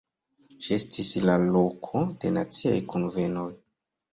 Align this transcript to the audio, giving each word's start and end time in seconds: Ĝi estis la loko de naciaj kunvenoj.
Ĝi 0.67 0.71
estis 0.77 1.11
la 1.29 1.35
loko 1.57 2.03
de 2.25 2.33
naciaj 2.41 2.75
kunvenoj. 2.95 3.49